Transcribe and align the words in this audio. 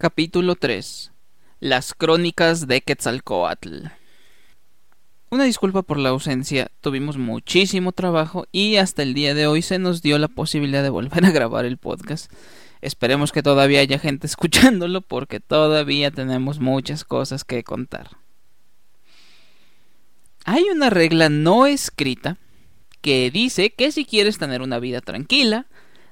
Capítulo 0.00 0.54
3 0.56 1.12
Las 1.60 1.92
crónicas 1.92 2.66
de 2.66 2.80
Quetzalcoatl 2.80 3.88
Una 5.28 5.44
disculpa 5.44 5.82
por 5.82 5.98
la 5.98 6.08
ausencia, 6.08 6.70
tuvimos 6.80 7.18
muchísimo 7.18 7.92
trabajo 7.92 8.46
y 8.50 8.76
hasta 8.76 9.02
el 9.02 9.12
día 9.12 9.34
de 9.34 9.46
hoy 9.46 9.60
se 9.60 9.78
nos 9.78 10.00
dio 10.00 10.18
la 10.18 10.28
posibilidad 10.28 10.82
de 10.82 10.88
volver 10.88 11.26
a 11.26 11.30
grabar 11.32 11.66
el 11.66 11.76
podcast. 11.76 12.32
Esperemos 12.80 13.30
que 13.30 13.42
todavía 13.42 13.80
haya 13.80 13.98
gente 13.98 14.26
escuchándolo 14.26 15.02
porque 15.02 15.38
todavía 15.38 16.10
tenemos 16.10 16.60
muchas 16.60 17.04
cosas 17.04 17.44
que 17.44 17.62
contar. 17.62 18.08
Hay 20.46 20.62
una 20.74 20.88
regla 20.88 21.28
no 21.28 21.66
escrita 21.66 22.38
que 23.02 23.30
dice 23.30 23.74
que 23.74 23.92
si 23.92 24.06
quieres 24.06 24.38
tener 24.38 24.62
una 24.62 24.78
vida 24.78 25.02
tranquila, 25.02 25.66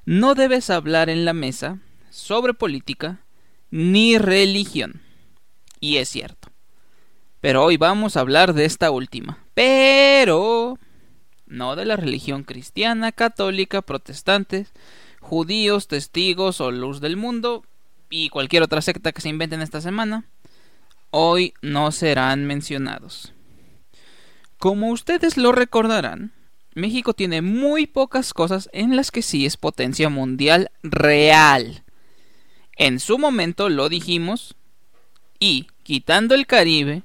no 0.05 0.35
debes 0.35 0.69
hablar 0.69 1.09
en 1.09 1.25
la 1.25 1.33
mesa 1.33 1.79
sobre 2.11 2.53
política, 2.53 3.25
ni 3.71 4.19
religión. 4.19 5.03
Y 5.81 5.99
es 5.99 6.09
cierto. 6.09 6.51
Pero 7.41 7.65
hoy 7.65 7.77
vamos 7.77 8.17
a 8.17 8.21
hablar 8.21 8.53
de 8.53 8.65
esta 8.65 8.91
última. 8.91 9.39
Pero 9.55 10.79
no 11.47 11.77
de 11.77 11.85
la 11.85 11.97
religión 11.97 12.45
cristiana, 12.45 13.13
católica, 13.13 13.83
protestantes, 13.83 14.73
judíos, 15.21 15.89
testigos 15.89 16.61
o 16.61 16.71
luz 16.71 17.01
del 17.01 17.17
mundo 17.17 17.65
y 18.11 18.29
cualquier 18.29 18.63
otra 18.63 18.83
secta 18.83 19.13
que 19.13 19.21
se 19.21 19.29
inventen 19.29 19.63
esta 19.63 19.81
semana. 19.81 20.25
Hoy 21.11 21.55
no 21.63 21.91
serán 21.91 22.45
mencionados. 22.45 23.33
Como 24.59 24.91
ustedes 24.91 25.37
lo 25.37 25.53
recordarán, 25.53 26.33
México 26.75 27.15
tiene 27.15 27.43
muy 27.43 27.87
pocas 27.87 28.35
cosas 28.35 28.69
en 28.73 28.97
las 28.97 29.11
que 29.11 29.23
sí 29.23 29.47
es 29.47 29.57
potencia 29.57 30.09
mundial 30.09 30.71
real. 30.83 31.85
En 32.79 33.01
su 33.01 33.19
momento 33.19 33.69
lo 33.69 33.89
dijimos 33.89 34.55
y, 35.41 35.67
quitando 35.83 36.37
el 36.37 36.47
Caribe, 36.47 37.03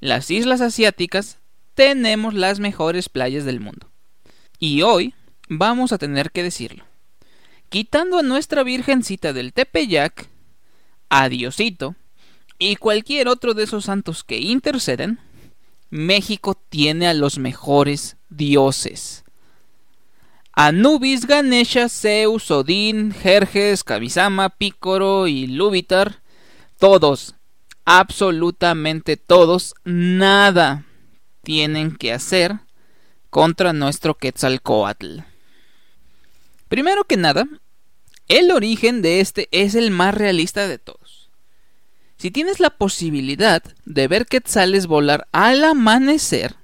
las 0.00 0.30
islas 0.30 0.62
asiáticas, 0.62 1.38
tenemos 1.74 2.32
las 2.32 2.58
mejores 2.58 3.10
playas 3.10 3.44
del 3.44 3.60
mundo. 3.60 3.90
Y 4.58 4.80
hoy 4.80 5.14
vamos 5.46 5.92
a 5.92 5.98
tener 5.98 6.30
que 6.30 6.42
decirlo. 6.42 6.84
Quitando 7.68 8.18
a 8.18 8.22
nuestra 8.22 8.62
Virgencita 8.62 9.34
del 9.34 9.52
Tepeyac, 9.52 10.28
a 11.10 11.28
Diosito 11.28 11.96
y 12.58 12.76
cualquier 12.76 13.28
otro 13.28 13.52
de 13.52 13.64
esos 13.64 13.84
santos 13.84 14.24
que 14.24 14.38
interceden, 14.38 15.20
México 15.90 16.58
tiene 16.70 17.06
a 17.06 17.14
los 17.14 17.38
mejores 17.38 18.16
dioses. 18.30 19.24
Anubis, 20.62 21.26
Ganesha, 21.26 21.88
Zeus, 21.88 22.50
Odín, 22.50 23.12
Jerjes, 23.12 23.82
Kamisama, 23.82 24.50
Pícoro 24.50 25.26
y 25.26 25.46
Lúbitar, 25.46 26.20
todos, 26.78 27.34
absolutamente 27.86 29.16
todos, 29.16 29.74
nada 29.84 30.84
tienen 31.42 31.96
que 31.96 32.12
hacer 32.12 32.60
contra 33.30 33.72
nuestro 33.72 34.18
Quetzalcoatl. 34.18 35.20
Primero 36.68 37.04
que 37.04 37.16
nada, 37.16 37.48
el 38.28 38.50
origen 38.50 39.00
de 39.00 39.20
este 39.20 39.48
es 39.52 39.74
el 39.74 39.90
más 39.90 40.14
realista 40.14 40.68
de 40.68 40.76
todos. 40.76 41.30
Si 42.18 42.30
tienes 42.30 42.60
la 42.60 42.68
posibilidad 42.68 43.62
de 43.86 44.08
ver 44.08 44.26
quetzales 44.26 44.86
volar 44.86 45.26
al 45.32 45.64
amanecer, 45.64 46.56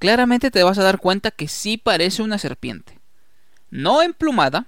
claramente 0.00 0.50
te 0.50 0.64
vas 0.64 0.78
a 0.78 0.82
dar 0.82 0.98
cuenta 0.98 1.30
que 1.30 1.46
sí 1.46 1.76
parece 1.76 2.22
una 2.22 2.36
serpiente 2.36 2.99
no 3.70 4.02
emplumada, 4.02 4.66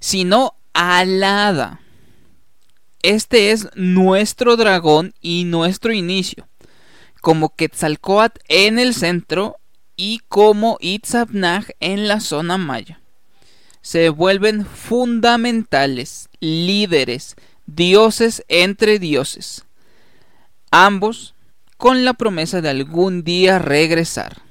sino 0.00 0.54
alada. 0.72 1.80
Este 3.02 3.52
es 3.52 3.68
nuestro 3.74 4.56
dragón 4.56 5.14
y 5.20 5.44
nuestro 5.44 5.92
inicio, 5.92 6.48
como 7.20 7.54
Quetzalcoatl 7.54 8.40
en 8.48 8.78
el 8.78 8.94
centro 8.94 9.56
y 9.96 10.20
como 10.28 10.78
Itzapnag 10.80 11.74
en 11.80 12.08
la 12.08 12.20
zona 12.20 12.58
maya. 12.58 13.00
Se 13.82 14.08
vuelven 14.08 14.66
fundamentales, 14.66 16.28
líderes, 16.40 17.36
dioses 17.66 18.44
entre 18.48 18.98
dioses, 18.98 19.64
ambos 20.70 21.34
con 21.76 22.04
la 22.04 22.14
promesa 22.14 22.60
de 22.60 22.70
algún 22.70 23.22
día 23.22 23.58
regresar. 23.58 24.42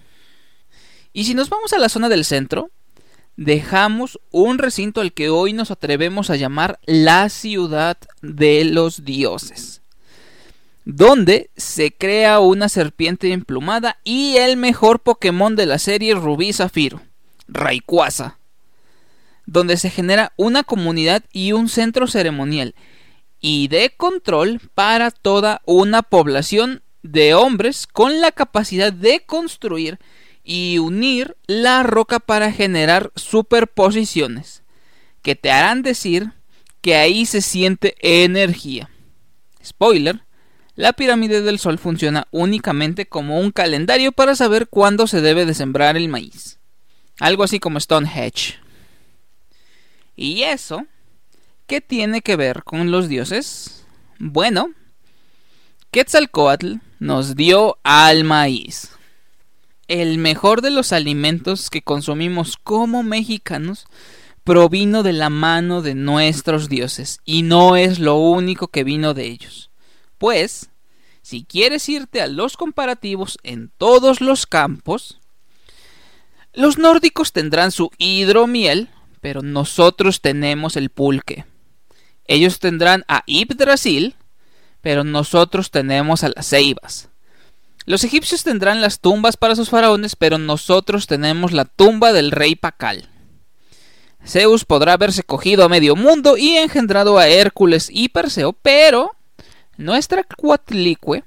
Y 1.13 1.25
si 1.25 1.33
nos 1.33 1.49
vamos 1.49 1.73
a 1.73 1.79
la 1.79 1.89
zona 1.89 2.09
del 2.09 2.25
centro, 2.25 2.71
dejamos 3.37 4.19
un 4.31 4.57
recinto 4.57 4.99
al 4.99 5.13
que 5.13 5.29
hoy 5.29 5.53
nos 5.53 5.71
atrevemos 5.71 6.29
a 6.29 6.35
llamar 6.35 6.79
la 6.85 7.29
ciudad 7.29 7.97
de 8.21 8.65
los 8.65 9.05
dioses, 9.05 9.81
donde 10.85 11.51
se 11.55 11.93
crea 11.93 12.39
una 12.39 12.67
serpiente 12.67 13.31
emplumada 13.31 13.99
y 14.03 14.37
el 14.37 14.57
mejor 14.57 14.99
Pokémon 14.99 15.55
de 15.55 15.67
la 15.67 15.77
serie 15.77 16.15
Rubí 16.15 16.51
Zafiro, 16.51 17.01
Rayquaza, 17.47 18.39
donde 19.45 19.77
se 19.77 19.91
genera 19.91 20.33
una 20.35 20.63
comunidad 20.63 21.23
y 21.31 21.53
un 21.53 21.69
centro 21.69 22.07
ceremonial 22.07 22.75
y 23.39 23.67
de 23.67 23.91
control 23.95 24.59
para 24.73 25.11
toda 25.11 25.61
una 25.65 26.01
población 26.01 26.81
de 27.03 27.35
hombres 27.35 27.85
con 27.85 28.19
la 28.19 28.31
capacidad 28.31 28.91
de 28.91 29.21
construir 29.21 29.99
y 30.49 30.77
unir 30.77 31.35
la 31.45 31.83
roca 31.83 32.21
para 32.21 32.53
generar 32.53 33.11
superposiciones 33.17 34.63
que 35.21 35.35
te 35.35 35.51
harán 35.51 35.81
decir 35.81 36.31
que 36.79 36.95
ahí 36.95 37.25
se 37.25 37.41
siente 37.41 37.95
energía. 37.99 38.89
Spoiler, 39.63 40.23
la 40.75 40.93
pirámide 40.93 41.41
del 41.41 41.59
Sol 41.59 41.77
funciona 41.77 42.29
únicamente 42.31 43.07
como 43.07 43.41
un 43.41 43.51
calendario 43.51 44.13
para 44.13 44.35
saber 44.35 44.69
cuándo 44.69 45.05
se 45.05 45.19
debe 45.19 45.45
de 45.45 45.53
sembrar 45.53 45.97
el 45.97 46.07
maíz. 46.07 46.59
Algo 47.19 47.43
así 47.43 47.59
como 47.59 47.77
Stonehenge. 47.77 48.55
¿Y 50.15 50.43
eso 50.43 50.85
qué 51.65 51.81
tiene 51.81 52.21
que 52.21 52.37
ver 52.37 52.63
con 52.63 52.89
los 52.89 53.09
dioses? 53.09 53.85
Bueno, 54.17 54.71
Quetzalcoatl 55.91 56.75
nos 56.99 57.35
dio 57.35 57.79
al 57.83 58.23
maíz 58.23 58.96
el 59.87 60.17
mejor 60.17 60.61
de 60.61 60.71
los 60.71 60.91
alimentos 60.91 61.69
que 61.69 61.81
consumimos 61.81 62.57
como 62.57 63.03
mexicanos 63.03 63.85
provino 64.43 65.03
de 65.03 65.13
la 65.13 65.29
mano 65.29 65.81
de 65.81 65.93
nuestros 65.93 66.69
dioses, 66.69 67.19
y 67.25 67.41
no 67.41 67.75
es 67.75 67.99
lo 67.99 68.15
único 68.15 68.69
que 68.69 68.83
vino 68.83 69.13
de 69.13 69.25
ellos. 69.25 69.71
Pues, 70.17 70.69
si 71.21 71.43
quieres 71.43 71.89
irte 71.89 72.21
a 72.21 72.27
los 72.27 72.55
comparativos 72.55 73.37
en 73.43 73.71
todos 73.77 74.21
los 74.21 74.47
campos, 74.47 75.19
los 76.53 76.77
nórdicos 76.77 77.33
tendrán 77.33 77.71
su 77.71 77.91
hidromiel, 77.97 78.89
pero 79.19 79.41
nosotros 79.41 80.21
tenemos 80.21 80.77
el 80.77 80.89
pulque. 80.89 81.45
Ellos 82.25 82.59
tendrán 82.59 83.03
a 83.07 83.23
Yggdrasil, 83.25 84.15
pero 84.81 85.03
nosotros 85.03 85.71
tenemos 85.71 86.23
a 86.23 86.29
las 86.29 86.47
ceibas. 86.47 87.09
Los 87.87 88.03
egipcios 88.03 88.43
tendrán 88.43 88.81
las 88.81 88.99
tumbas 88.99 89.37
para 89.37 89.55
sus 89.55 89.69
faraones, 89.69 90.17
pero 90.17 90.37
nosotros 90.37 91.07
tenemos 91.07 91.53
la 91.53 91.63
tumba 91.63 92.11
del 92.11 92.31
rey 92.31 92.55
Pacal. 92.55 93.07
Zeus 94.25 94.65
podrá 94.65 94.91
haberse 94.91 95.23
cogido 95.23 95.63
a 95.63 95.69
medio 95.69 95.95
mundo 95.95 96.35
y 96.35 96.57
engendrado 96.57 97.17
a 97.17 97.29
Hércules 97.29 97.87
y 97.89 98.09
Perseo, 98.09 98.51
pero 98.51 99.15
nuestra 99.77 100.25
Cuatlicue 100.25 101.23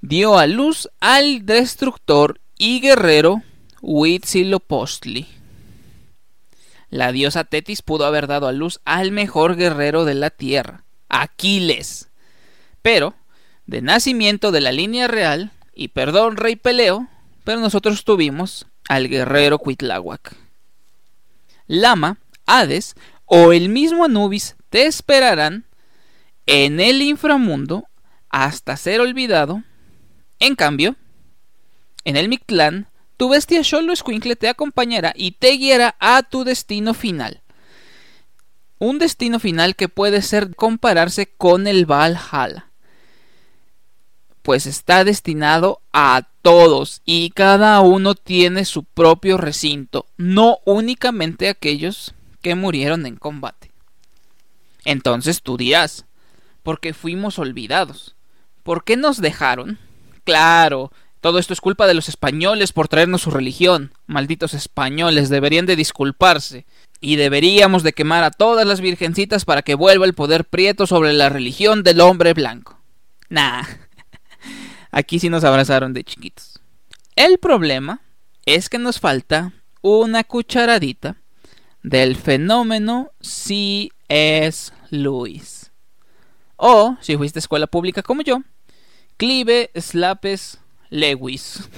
dio 0.00 0.36
a 0.36 0.48
luz 0.48 0.88
al 0.98 1.46
destructor 1.46 2.40
y 2.58 2.80
guerrero 2.80 3.44
Huitzilopochtli. 3.82 5.28
La 6.90 7.12
diosa 7.12 7.44
Tetis 7.44 7.82
pudo 7.82 8.04
haber 8.04 8.26
dado 8.26 8.48
a 8.48 8.52
luz 8.52 8.80
al 8.84 9.12
mejor 9.12 9.54
guerrero 9.54 10.04
de 10.04 10.14
la 10.14 10.30
tierra, 10.30 10.82
Aquiles. 11.08 12.08
Pero 12.82 13.14
de 13.66 13.82
nacimiento 13.82 14.52
de 14.52 14.60
la 14.60 14.72
línea 14.72 15.08
real, 15.08 15.50
y 15.74 15.88
perdón 15.88 16.36
rey 16.36 16.56
Peleo, 16.56 17.08
pero 17.44 17.60
nosotros 17.60 18.04
tuvimos 18.04 18.66
al 18.88 19.08
guerrero 19.08 19.58
Cuitláhuac. 19.58 20.34
Lama, 21.66 22.18
Hades 22.46 22.94
o 23.24 23.52
el 23.52 23.68
mismo 23.68 24.04
Anubis 24.04 24.56
te 24.68 24.86
esperarán 24.86 25.64
en 26.46 26.80
el 26.80 27.00
inframundo 27.02 27.86
hasta 28.28 28.76
ser 28.76 29.00
olvidado. 29.00 29.62
En 30.38 30.54
cambio, 30.56 30.96
en 32.04 32.16
el 32.16 32.28
Mictlán, 32.28 32.88
tu 33.16 33.28
bestia 33.28 33.62
Sholo 33.62 33.92
Escuincle 33.92 34.36
te 34.36 34.48
acompañará 34.48 35.12
y 35.16 35.32
te 35.32 35.52
guiará 35.52 35.94
a 36.00 36.22
tu 36.22 36.44
destino 36.44 36.94
final. 36.94 37.42
Un 38.78 38.98
destino 38.98 39.38
final 39.38 39.76
que 39.76 39.88
puede 39.88 40.22
ser 40.22 40.56
compararse 40.56 41.26
con 41.26 41.68
el 41.68 41.86
Valhalla 41.86 42.71
pues 44.42 44.66
está 44.66 45.04
destinado 45.04 45.80
a 45.92 46.28
todos 46.42 47.00
y 47.04 47.30
cada 47.30 47.80
uno 47.80 48.14
tiene 48.14 48.64
su 48.64 48.84
propio 48.84 49.38
recinto, 49.38 50.06
no 50.16 50.58
únicamente 50.64 51.48
aquellos 51.48 52.14
que 52.40 52.54
murieron 52.54 53.06
en 53.06 53.16
combate. 53.16 53.70
Entonces 54.84 55.42
tú 55.42 55.56
dirás, 55.56 56.04
porque 56.62 56.92
fuimos 56.92 57.38
olvidados. 57.38 58.16
¿Por 58.62 58.84
qué 58.84 58.96
nos 58.96 59.20
dejaron? 59.20 59.78
Claro, 60.24 60.92
todo 61.20 61.38
esto 61.38 61.52
es 61.52 61.60
culpa 61.60 61.86
de 61.86 61.94
los 61.94 62.08
españoles 62.08 62.72
por 62.72 62.88
traernos 62.88 63.22
su 63.22 63.30
religión. 63.30 63.92
Malditos 64.06 64.54
españoles, 64.54 65.28
deberían 65.28 65.66
de 65.66 65.76
disculparse. 65.76 66.66
Y 67.00 67.16
deberíamos 67.16 67.82
de 67.82 67.92
quemar 67.92 68.24
a 68.24 68.30
todas 68.30 68.66
las 68.66 68.80
virgencitas 68.80 69.44
para 69.44 69.62
que 69.62 69.74
vuelva 69.74 70.04
el 70.04 70.14
poder 70.14 70.44
prieto 70.44 70.86
sobre 70.86 71.12
la 71.12 71.28
religión 71.28 71.82
del 71.82 72.00
hombre 72.00 72.34
blanco. 72.34 72.78
Nah. 73.28 73.62
Aquí 74.92 75.18
sí 75.18 75.30
nos 75.30 75.42
abrazaron 75.42 75.94
de 75.94 76.04
chiquitos. 76.04 76.60
El 77.16 77.38
problema 77.38 78.02
es 78.44 78.68
que 78.68 78.78
nos 78.78 79.00
falta 79.00 79.52
una 79.80 80.22
cucharadita 80.22 81.16
del 81.82 82.14
fenómeno 82.14 83.10
C.S. 83.20 84.72
Lewis. 84.90 85.72
O, 86.56 86.96
si 87.00 87.16
fuiste 87.16 87.38
a 87.38 87.40
escuela 87.40 87.66
pública 87.66 88.02
como 88.02 88.22
yo, 88.22 88.42
Clive 89.16 89.70
Slapes 89.74 90.58
Lewis. 90.90 91.68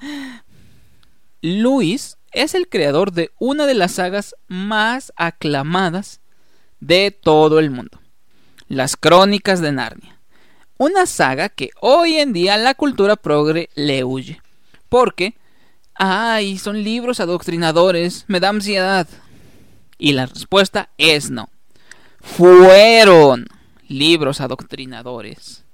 Lewis 1.42 2.16
es 2.32 2.54
el 2.54 2.68
creador 2.68 3.12
de 3.12 3.32
una 3.38 3.66
de 3.66 3.74
las 3.74 3.92
sagas 3.92 4.34
más 4.48 5.12
aclamadas 5.16 6.20
de 6.80 7.10
todo 7.10 7.58
el 7.58 7.70
mundo, 7.70 8.00
las 8.68 8.96
Crónicas 8.96 9.60
de 9.60 9.72
Narnia. 9.72 10.19
Una 10.80 11.04
saga 11.04 11.50
que 11.50 11.68
hoy 11.82 12.16
en 12.16 12.32
día 12.32 12.56
la 12.56 12.72
cultura 12.72 13.16
progre 13.16 13.68
le 13.74 14.02
huye, 14.02 14.40
porque, 14.88 15.34
ay, 15.92 16.56
son 16.56 16.82
libros 16.82 17.20
adoctrinadores, 17.20 18.24
me 18.28 18.40
da 18.40 18.48
ansiedad. 18.48 19.06
Y 19.98 20.12
la 20.12 20.24
respuesta 20.24 20.88
es 20.96 21.30
no. 21.30 21.50
Fueron 22.22 23.46
libros 23.88 24.40
adoctrinadores 24.40 25.64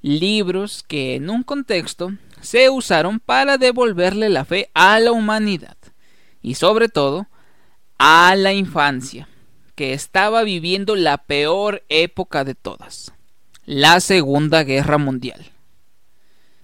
libros 0.00 0.84
que 0.86 1.16
en 1.16 1.28
un 1.28 1.42
contexto 1.42 2.12
se 2.40 2.70
usaron 2.70 3.20
para 3.20 3.58
devolverle 3.58 4.30
la 4.30 4.46
fe 4.46 4.70
a 4.72 4.98
la 5.00 5.12
humanidad 5.12 5.76
y 6.40 6.54
sobre 6.54 6.88
todo 6.88 7.26
a 7.98 8.34
la 8.34 8.54
infancia, 8.54 9.28
que 9.74 9.92
estaba 9.92 10.42
viviendo 10.42 10.96
la 10.96 11.18
peor 11.18 11.82
época 11.88 12.44
de 12.44 12.54
todas, 12.54 13.12
la 13.68 14.00
Segunda 14.00 14.64
Guerra 14.64 14.96
Mundial. 14.96 15.52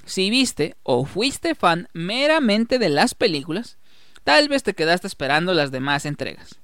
Si 0.06 0.30
viste 0.30 0.74
o 0.82 1.04
fuiste 1.04 1.54
fan 1.54 1.86
meramente 1.92 2.78
de 2.78 2.88
las 2.88 3.14
películas, 3.14 3.76
tal 4.24 4.48
vez 4.48 4.62
te 4.62 4.72
quedaste 4.72 5.06
esperando 5.06 5.52
las 5.52 5.70
demás 5.70 6.06
entregas. 6.06 6.60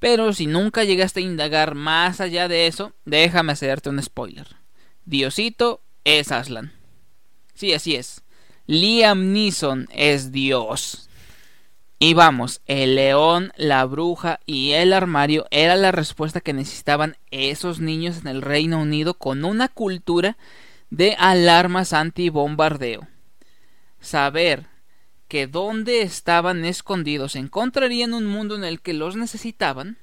Pero 0.00 0.32
si 0.32 0.46
nunca 0.48 0.82
llegaste 0.82 1.20
a 1.20 1.22
indagar 1.22 1.76
más 1.76 2.20
allá 2.20 2.48
de 2.48 2.66
eso, 2.66 2.94
déjame 3.04 3.52
hacerte 3.52 3.88
un 3.88 4.02
spoiler. 4.02 4.56
Diosito 5.04 5.82
es 6.02 6.32
Aslan. 6.32 6.72
Sí, 7.54 7.72
así 7.72 7.94
es. 7.94 8.24
Liam 8.66 9.32
Neeson 9.32 9.86
es 9.92 10.32
Dios. 10.32 11.08
Y 11.98 12.12
vamos, 12.12 12.60
el 12.66 12.94
león, 12.94 13.52
la 13.56 13.84
bruja 13.86 14.40
y 14.44 14.72
el 14.72 14.92
armario 14.92 15.46
era 15.50 15.76
la 15.76 15.92
respuesta 15.92 16.42
que 16.42 16.52
necesitaban 16.52 17.16
esos 17.30 17.80
niños 17.80 18.18
en 18.18 18.28
el 18.28 18.42
Reino 18.42 18.80
Unido 18.80 19.14
con 19.14 19.46
una 19.46 19.68
cultura 19.68 20.36
de 20.90 21.16
alarmas 21.18 21.94
anti-bombardeo. 21.94 23.08
Saber 23.98 24.66
que 25.26 25.46
donde 25.46 26.02
estaban 26.02 26.66
escondidos 26.66 27.34
encontrarían 27.34 28.12
un 28.12 28.26
mundo 28.26 28.56
en 28.56 28.64
el 28.64 28.80
que 28.82 28.92
los 28.92 29.16
necesitaban 29.16 29.96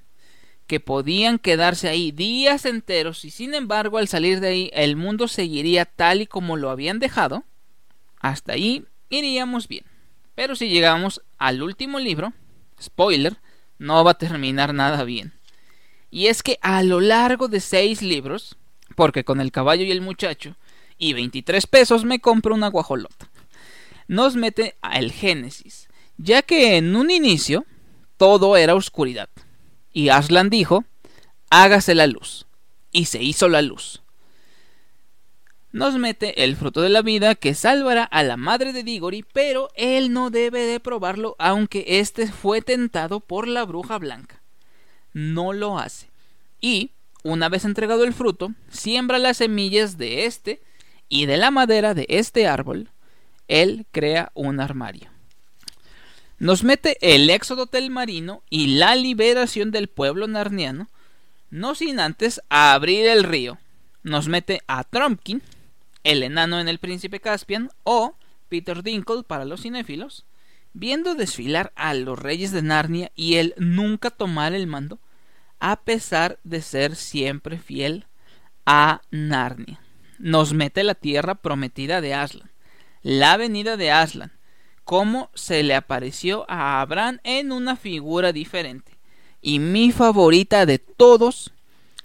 que 0.66 0.80
podían 0.80 1.38
quedarse 1.38 1.90
ahí 1.90 2.12
días 2.12 2.66
enteros 2.66 3.24
y 3.26 3.30
sin 3.30 3.54
embargo 3.54 3.98
al 4.00 4.08
salir 4.08 4.40
de 4.40 4.48
ahí 4.48 4.72
el 4.74 4.96
mundo 4.96 5.28
seguiría 5.28 5.86
tal 5.86 6.22
y 6.22 6.28
como 6.28 6.58
lo 6.58 6.70
habían 6.70 7.00
dejado, 7.00 7.44
hasta 8.20 8.54
ahí 8.54 8.86
iríamos 9.10 9.68
bien. 9.68 9.86
Pero 10.36 10.56
si 10.56 10.70
llegamos 10.70 11.22
al 11.44 11.62
último 11.62 12.00
libro, 12.00 12.32
spoiler, 12.82 13.38
no 13.78 14.02
va 14.04 14.12
a 14.12 14.18
terminar 14.18 14.74
nada 14.74 15.04
bien. 15.04 15.34
Y 16.10 16.28
es 16.28 16.42
que 16.42 16.58
a 16.62 16.84
lo 16.84 17.02
largo 17.02 17.50
de 17.50 17.60
seis 17.60 18.02
libros, 18.02 18.58
porque 18.96 19.26
con 19.26 19.42
el 19.42 19.52
caballo 19.52 19.84
y 19.84 19.92
el 19.92 20.00
muchacho 20.00 20.56
y 20.98 21.12
23 21.12 21.68
pesos 21.68 22.06
me 22.06 22.20
compro 22.20 22.56
una 22.56 22.70
guajolota, 22.70 23.30
nos 24.08 24.38
mete 24.38 24.76
al 24.82 25.12
Génesis, 25.12 25.90
ya 26.18 26.44
que 26.44 26.78
en 26.78 26.96
un 26.96 27.12
inicio 27.12 27.66
todo 28.16 28.56
era 28.56 28.76
oscuridad 28.76 29.28
y 29.92 30.10
Aslan 30.10 30.50
dijo, 30.50 30.86
hágase 31.50 31.94
la 31.94 32.08
luz. 32.08 32.46
Y 32.92 33.06
se 33.06 33.22
hizo 33.22 33.50
la 33.50 33.62
luz. 33.64 34.03
Nos 35.74 35.98
mete 35.98 36.46
el 36.46 36.56
fruto 36.56 36.80
de 36.82 36.88
la 36.88 37.02
vida 37.02 37.36
que 37.36 37.54
salvará 37.54 38.06
a 38.06 38.24
la 38.24 38.38
madre 38.38 38.72
de 38.72 38.84
Diggory, 38.84 39.26
pero 39.34 39.68
él 39.76 40.14
no 40.14 40.30
debe 40.30 40.62
de 40.62 40.80
probarlo 40.80 41.36
aunque 41.40 41.84
éste 42.00 42.32
fue 42.32 42.62
tentado 42.62 43.20
por 43.20 43.46
la 43.46 43.66
bruja 43.66 43.98
blanca. 43.98 44.42
No 45.12 45.52
lo 45.52 45.78
hace. 45.78 46.08
Y, 46.62 46.92
una 47.24 47.50
vez 47.50 47.66
entregado 47.66 48.06
el 48.06 48.14
fruto, 48.14 48.54
siembra 48.70 49.20
las 49.20 49.38
semillas 49.38 49.98
de 49.98 50.26
este 50.26 50.62
y 51.10 51.26
de 51.26 51.36
la 51.36 51.52
madera 51.52 51.94
de 51.94 52.06
este 52.08 52.48
árbol. 52.48 52.90
Él 53.50 53.86
crea 53.92 54.32
un 54.34 54.62
armario 54.62 55.14
nos 56.44 56.66
mete 56.66 56.98
el 57.00 57.30
éxodo 57.30 57.68
del 57.68 57.90
marino 57.90 58.44
y 58.50 58.76
la 58.76 58.96
liberación 58.96 59.72
del 59.72 59.88
pueblo 59.88 60.28
narniano, 60.28 60.90
no 61.50 61.74
sin 61.74 62.02
antes 62.02 62.42
abrir 62.50 63.06
el 63.06 63.24
río. 63.24 63.60
Nos 64.04 64.28
mete 64.28 64.62
a 64.68 64.84
Trumpkin, 64.84 65.42
el 66.04 66.24
enano 66.24 66.60
en 66.60 66.68
el 66.68 66.80
príncipe 66.80 67.20
Caspian, 67.20 67.70
o 67.84 68.16
Peter 68.50 68.84
Dinkle 68.84 69.24
para 69.24 69.46
los 69.46 69.62
cinéfilos, 69.62 70.26
viendo 70.74 71.16
desfilar 71.16 71.72
a 71.76 71.94
los 71.94 72.20
reyes 72.20 72.52
de 72.52 72.62
Narnia 72.62 73.12
y 73.16 73.36
él 73.36 73.54
nunca 73.58 74.10
tomar 74.10 74.54
el 74.54 74.68
mando, 74.68 75.00
a 75.60 75.82
pesar 75.82 76.40
de 76.44 76.62
ser 76.62 76.96
siempre 76.96 77.58
fiel 77.58 78.06
a 78.66 79.02
Narnia. 79.12 79.80
Nos 80.20 80.54
mete 80.54 80.84
la 80.84 80.96
tierra 80.96 81.36
prometida 81.36 82.02
de 82.02 82.14
Aslan, 82.14 82.52
la 83.02 83.38
venida 83.38 83.78
de 83.78 83.92
Aslan, 83.92 84.32
cómo 84.84 85.30
se 85.34 85.64
le 85.64 85.76
apareció 85.76 86.46
a 86.50 86.82
Abraham 86.82 87.20
en 87.24 87.52
una 87.52 87.76
figura 87.76 88.34
diferente. 88.34 88.98
Y 89.42 89.60
mi 89.60 89.92
favorita 89.92 90.66
de 90.66 90.80
todos, 90.80 91.53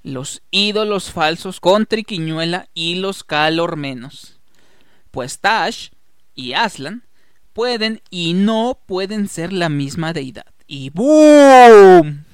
los 0.09 0.43
ídolos 0.51 1.11
falsos 1.13 1.61
con 1.61 1.87
triquiñuela 1.87 2.69
y 2.75 2.97
los 2.97 3.25
calormenos. 3.25 4.41
Pues 5.11 5.39
Tash 5.39 5.89
y 6.35 6.55
Aslan 6.55 7.05
pueden 7.53 8.03
y 8.11 8.35
no 8.35 8.79
pueden 8.87 9.29
ser 9.29 9.53
la 9.53 9.69
misma 9.69 10.13
deidad. 10.13 10.47
Y 10.67 10.91
¡boom! 10.91 12.25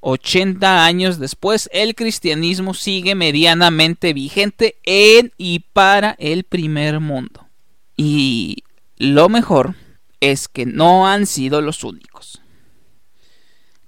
80 0.00 0.84
años 0.84 1.18
después, 1.18 1.68
el 1.72 1.94
cristianismo 1.94 2.74
sigue 2.74 3.14
medianamente 3.14 4.14
vigente 4.14 4.78
en 4.84 5.32
y 5.36 5.60
para 5.72 6.16
el 6.18 6.44
primer 6.44 7.00
mundo. 7.00 7.48
Y 7.96 8.64
lo 8.96 9.28
mejor 9.28 9.74
es 10.20 10.48
que 10.48 10.64
no 10.64 11.06
han 11.06 11.26
sido 11.26 11.60
los 11.60 11.84
únicos. 11.84 12.39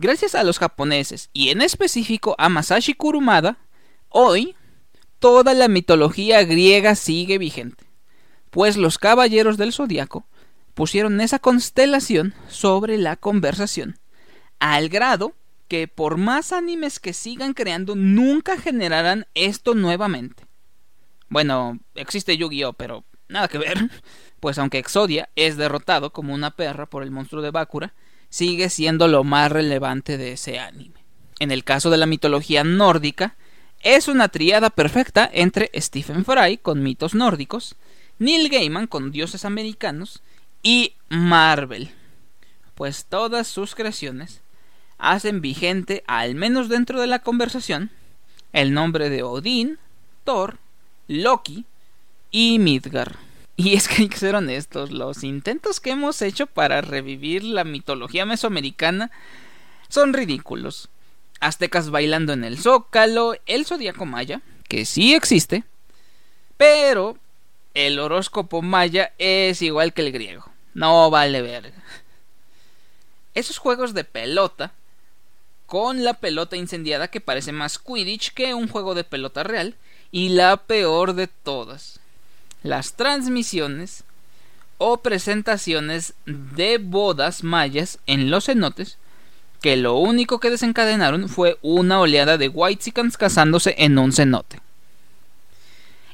Gracias 0.03 0.35
a 0.35 0.43
los 0.43 0.59
japoneses 0.59 1.31
y 1.33 1.51
en 1.51 1.63
específico 1.63 2.35
a 2.37 2.49
Masashi 2.49 2.93
Kurumada, 2.93 3.59
hoy 4.09 4.57
toda 5.21 5.55
la 5.55 5.69
mitología 5.69 6.43
griega 6.43 6.97
sigue 6.97 7.39
vigente, 7.39 7.85
pues 8.51 8.77
los 8.77 8.99
caballeros 8.99 9.59
del 9.59 9.73
zodiaco 9.73 10.27
pusieron 10.75 11.21
esa 11.21 11.39
constelación 11.39 12.35
sobre 12.49 12.99
la 12.99 13.15
conversación, 13.15 13.97
al 14.59 14.89
grado 14.89 15.37
que 15.69 15.87
por 15.87 16.17
más 16.17 16.53
animes 16.53 16.99
que 16.99 17.13
sigan 17.13 17.55
creando 17.55 17.95
nunca 17.95 18.59
generarán 18.59 19.29
esto 19.35 19.77
nuevamente. 19.77 20.49
Bueno, 21.29 21.79
existe 21.95 22.37
Yu-Gi-Oh, 22.37 22.73
pero 22.73 23.05
nada 23.29 23.47
que 23.47 23.59
ver 23.59 23.79
pues 24.41 24.59
aunque 24.59 24.79
Exodia 24.79 25.29
es 25.37 25.57
derrotado 25.57 26.13
como 26.13 26.35
una 26.35 26.57
perra 26.57 26.87
por 26.87 27.05
el 27.05 27.13
monstruo 27.13 27.41
de 27.41 27.53
Bakura, 27.53 27.95
sigue 28.33 28.71
siendo 28.71 29.09
lo 29.09 29.25
más 29.25 29.53
relevante 29.53 30.17
de 30.17 30.33
ese 30.33 30.59
anime. 30.59 31.05
En 31.39 31.51
el 31.51 31.65
caso 31.65 31.91
de 31.91 31.99
la 31.99 32.07
mitología 32.07 32.65
nórdica, 32.65 33.37
es 33.83 34.09
una 34.09 34.29
triada 34.29 34.71
perfecta 34.71 35.29
entre 35.31 35.71
Stephen 35.77 36.25
Fry 36.25 36.57
con 36.57 36.83
mitos 36.83 37.15
nórdicos, 37.15 37.77
Neil 38.19 38.49
Gaiman 38.49 38.87
con 38.87 39.13
dioses 39.13 39.45
americanos 39.45 40.23
y 40.63 40.95
Marvel, 41.11 41.91
pues 42.75 43.05
todas 43.05 43.49
sus 43.49 43.75
creaciones 43.75 44.41
hacen 44.97 45.43
vigente, 45.43 46.03
al 46.07 46.35
menos 46.35 46.71
dentro 46.71 47.03
de 47.03 47.09
la 47.09 47.19
conversación, 47.19 47.91
el 48.55 48.73
nombre 48.73 49.11
de 49.11 49.23
Odín, 49.23 49.79
Thor, 50.25 50.57
Loki 51.07 51.67
y 52.31 52.59
Midgar. 52.59 53.19
Y 53.65 53.75
es 53.75 53.87
que 53.87 54.03
hay 54.03 54.09
que 54.09 54.19
ser 54.19 54.35
honestos, 54.35 54.91
los 54.91 55.23
intentos 55.23 55.79
que 55.79 55.91
hemos 55.91 56.21
hecho 56.21 56.49
para 56.49 56.81
revivir 56.81 57.45
la 57.45 57.63
mitología 57.63 58.27
mesoamericana 58.27 59.13
son 59.89 60.13
ridículos. 60.13 60.89
aztecas 61.39 61.91
bailando 61.91 62.33
en 62.33 62.43
el 62.43 62.59
zócalo, 62.59 63.35
el 63.47 63.65
zodiaco 63.65 64.05
maya, 64.05 64.43
que 64.69 64.85
sí 64.85 65.15
existe, 65.15 65.63
pero 66.57 67.17
el 67.75 68.01
horóscopo 68.01 68.63
maya 68.63 69.13
es 69.19 69.63
igual 69.63 69.93
que 69.93 70.03
el 70.03 70.13
griego. 70.13 70.45
No 70.75 71.09
vale 71.11 71.41
verga. 71.41 71.85
Esos 73.35 73.59
juegos 73.59 73.95
de 73.95 74.03
pelota, 74.03 74.73
con 75.67 76.03
la 76.03 76.15
pelota 76.15 76.57
incendiada 76.57 77.09
que 77.09 77.21
parece 77.21 77.53
más 77.53 77.79
Quidditch 77.79 78.35
que 78.35 78.55
un 78.55 78.67
juego 78.67 78.95
de 78.97 79.05
pelota 79.05 79.45
real, 79.45 79.77
y 80.11 80.31
la 80.31 80.57
peor 80.57 81.15
de 81.15 81.29
todas, 81.29 82.02
las 82.63 82.95
transmisiones 82.95 84.05
o 84.79 84.99
presentaciones 84.99 86.15
de 86.27 86.79
bodas 86.79 87.45
mayas 87.45 87.99
en 88.07 88.31
los 88.31 88.47
cenotes 88.47 88.99
que 89.63 89.77
lo 89.77 89.97
único 89.97 90.41
que 90.41 90.51
desencadenaron 90.51 91.29
fue 91.29 91.57
una 91.63 92.01
oleada 92.01 92.37
de 92.37 92.49
whitesicans 92.49 93.17
casándose 93.17 93.77
en 93.79 93.97
un 93.97 94.13
cenote. 94.13 94.61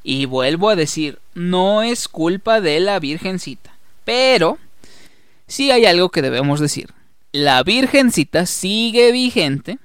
Y 0.05 0.27
vuelvo 0.27 0.69
a 0.69 0.77
decir, 0.77 1.19
no 1.35 1.83
es 1.83 2.09
culpa 2.09 2.61
de 2.61 2.79
la 2.79 2.99
Virgencita, 3.01 3.75
pero 4.05 4.59
sí 5.47 5.71
hay 5.71 5.87
algo 5.87 6.11
que 6.11 6.23
debemos 6.23 6.61
decir. 6.61 6.93
La 7.33 7.63
Virgencita 7.63 8.47
sigue 8.47 9.13
vigente 9.13 9.79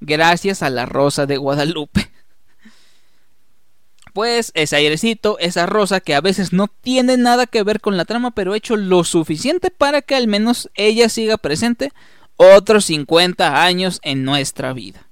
gracias 0.00 0.62
a 0.62 0.70
la 0.70 0.86
Rosa 0.86 1.26
de 1.26 1.36
Guadalupe. 1.36 2.10
Pues 4.12 4.52
ese 4.54 4.76
airecito, 4.76 5.38
esa 5.38 5.66
rosa 5.66 6.00
que 6.00 6.14
a 6.14 6.20
veces 6.20 6.52
no 6.52 6.68
tiene 6.68 7.16
nada 7.16 7.46
que 7.46 7.62
ver 7.62 7.80
con 7.80 7.96
la 7.96 8.04
trama, 8.04 8.32
pero 8.32 8.54
hecho 8.54 8.76
lo 8.76 9.04
suficiente 9.04 9.70
para 9.70 10.02
que 10.02 10.14
al 10.14 10.26
menos 10.26 10.70
ella 10.74 11.08
siga 11.08 11.38
presente 11.38 11.92
otros 12.36 12.84
50 12.86 13.62
años 13.64 14.00
en 14.02 14.24
nuestra 14.24 14.72
vida. 14.72 15.06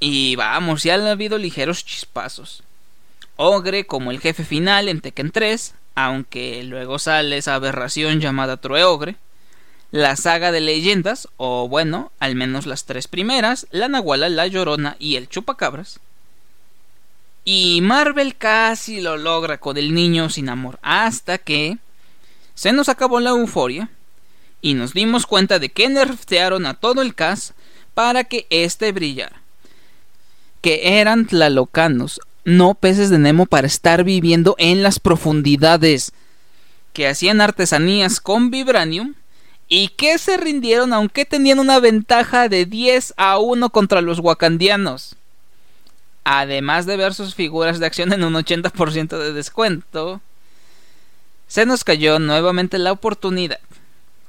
Y 0.00 0.36
vamos, 0.36 0.82
ya 0.82 0.94
han 0.96 1.06
habido 1.06 1.38
ligeros 1.38 1.84
chispazos. 1.84 2.62
Ogre 3.36 3.86
como 3.86 4.10
el 4.10 4.20
jefe 4.20 4.44
final 4.44 4.88
en 4.88 5.00
Tekken 5.00 5.30
3, 5.30 5.74
aunque 5.94 6.62
luego 6.64 6.98
sale 6.98 7.38
esa 7.38 7.54
aberración 7.54 8.20
llamada 8.20 8.58
Troeogre. 8.58 9.16
La 9.90 10.16
saga 10.16 10.52
de 10.52 10.60
leyendas, 10.60 11.28
o 11.38 11.68
bueno, 11.68 12.12
al 12.18 12.34
menos 12.34 12.66
las 12.66 12.84
tres 12.84 13.08
primeras, 13.08 13.66
la 13.70 13.88
Nahuala, 13.88 14.28
la 14.28 14.46
Llorona 14.46 14.96
y 14.98 15.16
el 15.16 15.28
Chupacabras. 15.28 16.00
Y 17.48 17.80
Marvel 17.80 18.34
casi 18.34 19.00
lo 19.00 19.16
logra 19.16 19.58
con 19.58 19.76
el 19.76 19.94
niño 19.94 20.30
sin 20.30 20.48
amor, 20.48 20.80
hasta 20.82 21.38
que 21.38 21.78
se 22.56 22.72
nos 22.72 22.88
acabó 22.88 23.20
la 23.20 23.30
euforia 23.30 23.88
y 24.60 24.74
nos 24.74 24.94
dimos 24.94 25.26
cuenta 25.26 25.60
de 25.60 25.68
que 25.68 25.88
nerfearon 25.88 26.66
a 26.66 26.74
todo 26.74 27.02
el 27.02 27.14
cast 27.14 27.52
para 27.94 28.24
que 28.24 28.48
éste 28.50 28.90
brillara. 28.90 29.40
Que 30.60 30.98
eran 30.98 31.28
tlalocanos, 31.28 32.20
no 32.44 32.74
peces 32.74 33.10
de 33.10 33.20
Nemo 33.20 33.46
para 33.46 33.68
estar 33.68 34.02
viviendo 34.02 34.56
en 34.58 34.82
las 34.82 34.98
profundidades, 34.98 36.12
que 36.92 37.06
hacían 37.06 37.40
artesanías 37.40 38.20
con 38.20 38.50
vibranium 38.50 39.14
y 39.68 39.90
que 39.90 40.18
se 40.18 40.36
rindieron 40.36 40.92
aunque 40.92 41.24
tenían 41.24 41.60
una 41.60 41.78
ventaja 41.78 42.48
de 42.48 42.66
10 42.66 43.14
a 43.16 43.38
1 43.38 43.70
contra 43.70 44.00
los 44.00 44.18
wakandianos. 44.18 45.14
Además 46.28 46.86
de 46.86 46.96
ver 46.96 47.14
sus 47.14 47.36
figuras 47.36 47.78
de 47.78 47.86
acción 47.86 48.12
en 48.12 48.24
un 48.24 48.34
80% 48.34 49.16
de 49.16 49.32
descuento, 49.32 50.20
se 51.46 51.64
nos 51.66 51.84
cayó 51.84 52.18
nuevamente 52.18 52.78
la 52.78 52.90
oportunidad. 52.90 53.60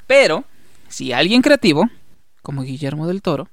Pero, 0.06 0.44
si 0.90 1.12
alguien 1.12 1.42
creativo, 1.42 1.90
como 2.44 2.62
Guillermo 2.62 3.08
del 3.08 3.24
Toro, 3.24 3.48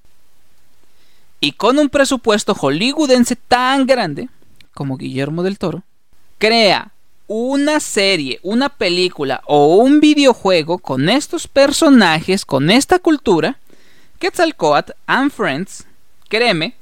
y 1.41 1.53
con 1.53 1.79
un 1.79 1.89
presupuesto 1.89 2.55
hollywoodense 2.55 3.35
tan 3.35 3.87
grande 3.87 4.29
como 4.75 4.99
Guillermo 4.99 5.43
del 5.43 5.59
Toro, 5.59 5.83
crea 6.37 6.93
una 7.27 7.81
serie, 7.81 8.41
una 8.43 8.69
película 8.69 9.41
o 9.47 9.77
un 9.77 10.01
videojuego 10.01 10.77
con 10.77 11.09
estos 11.09 11.49
personajes, 11.49 12.45
con 12.45 12.69
esta 12.69 12.99
cultura, 12.99 13.57
Quetzalcoatl 14.19 14.93
and 15.07 15.31
Friends, 15.31 15.87
créeme 16.29 16.75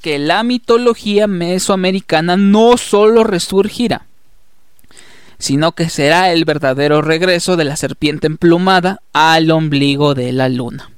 que 0.00 0.18
la 0.18 0.42
mitología 0.42 1.26
mesoamericana 1.26 2.36
no 2.36 2.76
solo 2.76 3.24
resurgirá, 3.24 4.06
sino 5.38 5.72
que 5.72 5.88
será 5.88 6.32
el 6.32 6.44
verdadero 6.44 7.02
regreso 7.02 7.56
de 7.56 7.64
la 7.64 7.76
serpiente 7.76 8.26
emplumada 8.26 9.00
al 9.12 9.50
ombligo 9.50 10.14
de 10.14 10.32
la 10.32 10.48
luna. 10.48 10.90